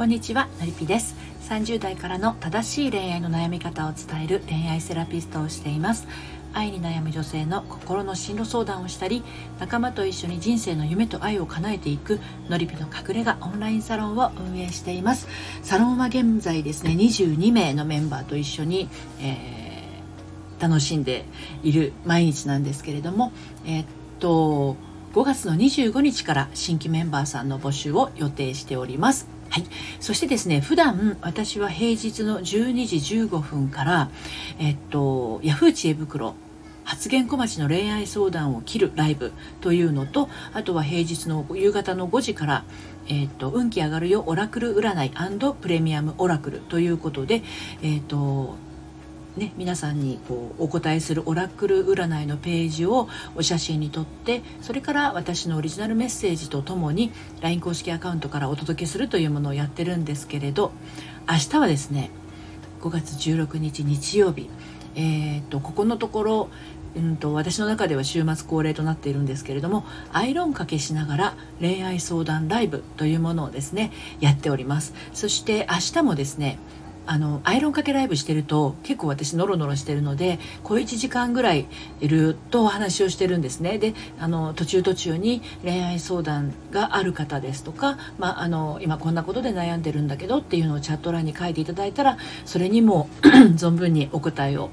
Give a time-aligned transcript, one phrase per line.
[0.00, 1.14] こんにちはのりぴです。
[1.50, 6.08] 30代からの正しい恋愛の悩み方を伝える恋愛セラピストをしています。
[6.54, 9.22] 愛に悩む女性の心の進路相談をしたり
[9.58, 12.18] 仲間と一緒に人生の夢と愛を叶えていく
[12.48, 15.28] のりぴの隠れ家オンラインサロンを運営しています。
[15.62, 18.88] サロンは現在ですね22名のメンバーと一緒に、
[19.20, 21.26] えー、楽しんで
[21.62, 23.32] いる毎日なんですけれども
[23.66, 23.86] えー、っ
[24.18, 24.76] と
[25.12, 29.39] 5月の25日から新規メンバーさんの募集を予定しております。
[29.50, 29.64] はい。
[29.98, 34.10] そしてですね、普段私は平日の12時15分から、
[34.60, 36.34] えっと、ヤフー知恵袋
[36.84, 42.64] 発言小町の恋愛相談を切るライブというのとあとは平日の夕方の5時から、
[43.08, 45.12] えーと、運気上がるよオラクル占い
[45.60, 47.42] プレミアムオラクルということで、
[47.82, 48.56] えっと
[49.40, 60.72] ね、皆さんにこうお答えするオラクル占いのページをお写真に撮ってそれから私のオリジナルメッセージとともに LINE 公式アカウントからお届けするというものをやってるんですけれど
[61.26, 62.10] 明日はですね
[62.82, 64.50] 5月16日日曜日、
[64.94, 66.50] えーと、ここのところ
[66.94, 74.92] うんと私の中では週末恒例となっているんですけれどもアイロンかけしながら恋愛相談ライブというものをですねやっております。
[75.14, 76.58] そして明日もですね
[77.10, 81.66] あのアイロンかけライブしてると結構私ノロノロしてるので小1時間ぐらい
[82.00, 83.78] いるとお話をしてるんですね。
[83.78, 93.08] であの途中途中に恋愛相談がある方ですとか、まあ、あの今こんなことで悩んでるんだけどっていうのをチャット欄に書いていただいたらそれにも
[93.58, 94.70] 存分にお答えを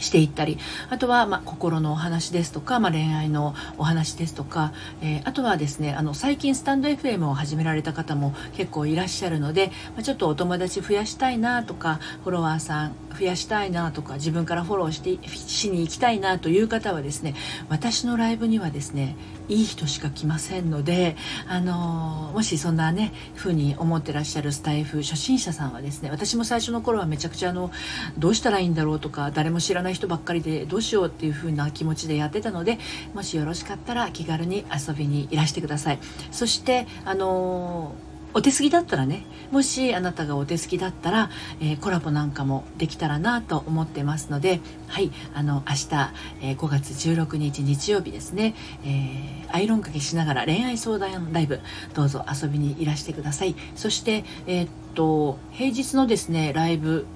[0.00, 0.58] していったり
[0.90, 17.34] あとは、まあ、心のお話ですとか、まあ、恋愛のお話ですとか、えー、あとはですねあの最近スタンド FM を始められた方も結構いらっしゃるので、まあ、ちょっとお友達増やしたいなとかフォロワーさん増やしたいなとか自分からフォローしてしに行きたいなという方はですね
[17.68, 19.16] 私のライブにはですね
[19.48, 21.16] いい人しか来ませんので、
[21.48, 27.70] あのもしそんなね風に思ってらっしゃるスタイフ初心者さんはですね私も最初の頃はめちゃくちゃあの
[28.18, 32.78] どうしたらいいんだろうとか誰も知らない人ばっかりでどうしようっていう風な気持ちでやってたので
[33.14, 35.98] もしよろしかったら気軽に遊びにいらしてください。
[36.30, 37.94] そしてあの
[38.34, 45.88] お手すぎだったらねもしあなたがお手すぎだったら、えー、コラボなんかもできたらなと思ってますのではいあの明日、
[46.42, 51.60] えー、5月16日日曜日ですね、えー、アイロンかけしながら恋愛相談ライブ
[51.94, 53.56] どうぞ遊びにいらしてください。
[53.74, 57.06] そしてえっと平日のですねライブ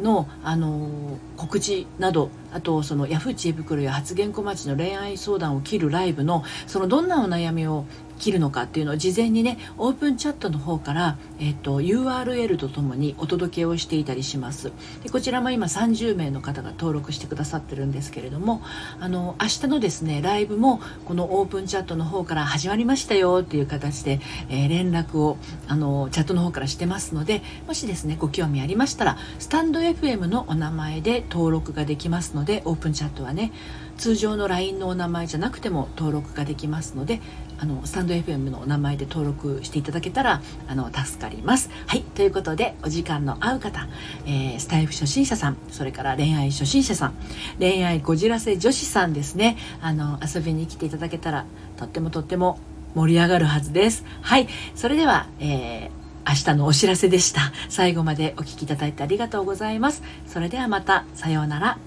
[0.00, 0.88] の、あの
[1.36, 7.84] 告知などあとそのヤフー知恵袋や発言小町の恋愛相談を切るライブのそのどんなお悩みを
[8.20, 14.72] 切るのかっていうのを事前にねオープンチャットの方から、えーと、URL とともにお届けをしていたりします。
[15.02, 18.62] でこちらも今30名の方が登録してくださってるんですけれども
[19.00, 33.52] あの明日のですねライブもこのオープンチャットの方から始まりましたよっていう形で、えー、連絡をあのチャットの方からしてますのでもしですねご興味ありましたらスタンド FM のお名前で登録ができますのでのでオープンチャットはね
[33.98, 37.20] 通常の LINE のお名前じゃなくても登録ができますので
[37.58, 41.68] あのスタンド FM のお名前で登録していただけたらあの助かります。
[41.86, 43.86] はいということでお時間の合う方、
[44.24, 47.14] えー、スタイフ初心者さんそれから恋愛初心者さん
[47.58, 51.44] 恋愛こじらせ女子さんですねあの遊びに来ていただけたら
[51.76, 52.58] とってもとっても
[52.94, 54.04] 盛り上がるはずです。
[54.22, 57.52] はいそれでは、えー明日のお知らせでした。
[57.68, 60.02] 最後までお聴きいただいてありがとうございます。
[60.26, 61.78] それではまた、さようなら。